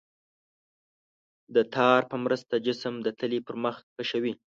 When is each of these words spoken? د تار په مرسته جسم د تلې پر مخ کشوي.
د 1.55 1.57
تار 1.73 2.01
په 2.11 2.15
مرسته 2.23 2.55
جسم 2.65 2.93
د 3.05 3.07
تلې 3.19 3.39
پر 3.47 3.55
مخ 3.63 3.75
کشوي. 3.95 4.33